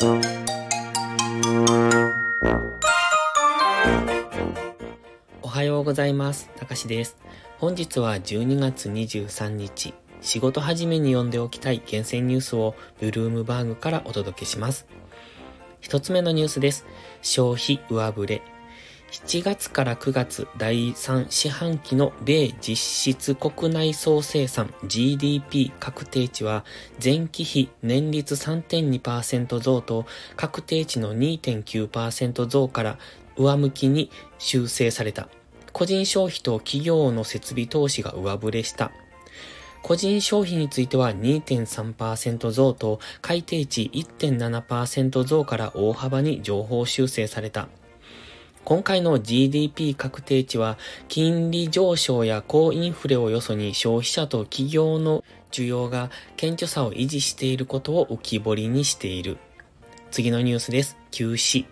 [0.00, 0.20] お
[5.48, 6.48] はようございます。
[6.54, 7.16] たかしです。
[7.58, 14.86] 本日は12月23日、仕事始めに読んでおきたい厳選ニュースをブルームバーグからお届けします。
[15.80, 16.86] 一つ目のニュースです。
[17.20, 18.42] 消費上振れ。
[19.10, 26.64] 7月から9月第3四半期の米実質国内総生産 GDP 確定値は
[27.02, 30.04] 前期比年率3.2%増と
[30.36, 32.98] 確定値の2.9%増から
[33.36, 35.28] 上向きに修正された。
[35.72, 38.90] 個人消費と企業の設備投資が上振れした。
[39.82, 47.68] 個人消費については2.3%増と改定値1.7%増から大幅に情報修正された。
[48.68, 50.76] 今回の GDP 確定値は
[51.08, 59.38] 金利上昇や高インフレをよそに消費者と企業の需要が堅調さを維持していることを浮き彫りにしている。
[60.10, 60.98] 次のニュースです。
[61.10, 61.64] 急死。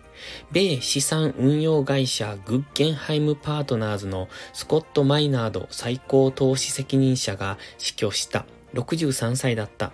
[0.51, 9.91] 米資産運用会社グッゲンハイムパートナーズのスコット・マイナード最高投資責任者が死去した63歳だった。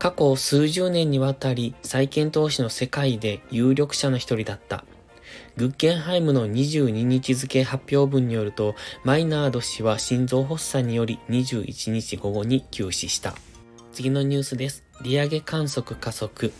[0.00, 4.84] 過去数十年にわたり債券投資の世界で有力者の一人だった。
[5.56, 13.34] グッゲンハイムの22日付発表文によると、マイナード氏は心臓発作により21日午後に急死した。
[13.92, 14.84] 次のニュースです。
[15.02, 16.52] 利上げ観測加速。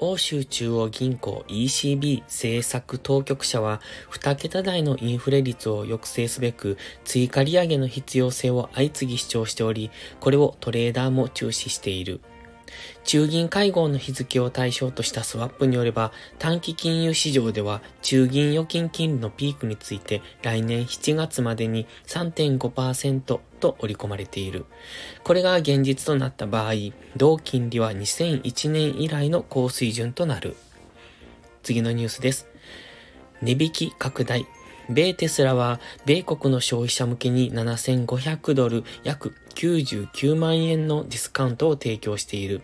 [0.00, 3.80] 欧州中央銀行 ECB 政策当局者は
[4.12, 12.20] 2桁台のインフレ率を抑制すべく追加利上げの必要性を相次ぎ主張しており、これをトレーダーも注視している。
[13.04, 24.66] 中銀会合の日付を対象としたスワップによれば、短期金融市場では中銀預金金利のピークについて来年7月までに3.5%と織り込まれている。
[25.24, 26.72] これが現実となった場合、
[27.16, 30.56] 同金利は2001年以来の高水準となる。
[31.62, 32.46] 次のニュースです。
[33.42, 34.46] 値引き拡大。
[34.88, 42.62] 米テスラは米国の消費者向けに7500ドル約99万円のディスカウントを提供している。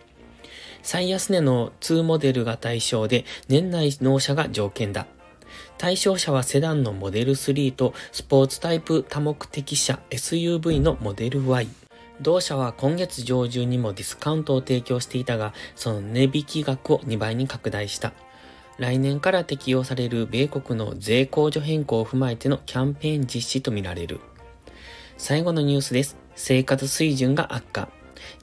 [0.81, 5.05] 最安値の2モデルが対象で年内納車が条件だ。
[5.77, 11.67] 対象者はセダンのモデル3とスポーツタイプ多目的車 SUV のモデル Y。
[12.21, 18.13] 同社は今月上旬にもディスカウントを提供していたが、その値引き額を2倍に拡大した。
[18.77, 24.21] 来年から適用される米国の税控除変更を踏まえてのキャンペーン実施とみられる。
[25.17, 26.17] 最後のニュースです。
[26.35, 27.89] 生活水準が悪化。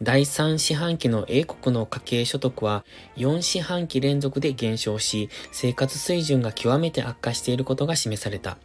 [0.01, 2.85] 第3四半期の英国の家計所得は
[3.17, 8.57] 4四半期連続で減少し、生活水準が極めて悪化していることが示された。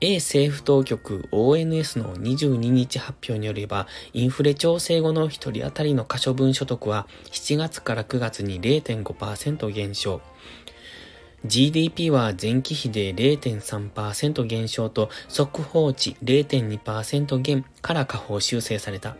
[0.00, 10.22] A 政府当局 ONS の22日発表によれば、インフレ調整後の1人当たりの可処分所得は7月から9月に0.5%減少。
[11.46, 19.16] GDP は前期比で0.3%減少と速報値0.2%減から下方修正された。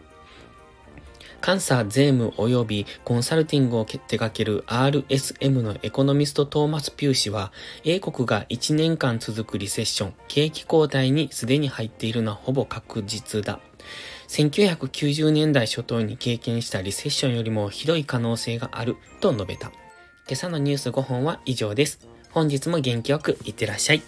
[1.44, 7.52] 監査税務及びコンサルティングを手掛ける RSM のエコノミストトーマス・ピュー氏は、
[7.84, 13.60] 英国が1年間続くリセッション、景気後退にすでに入っているのはほぼ確実だ。
[14.28, 19.68] 1990年代初頭に経験したリセッションよりもひどい可能性があると述べた。
[19.68, 22.15] 今朝のニュース5本は以上です。
[22.36, 24.02] 本日も元気よくいってらっしゃい。